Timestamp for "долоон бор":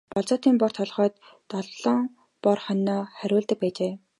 1.51-2.57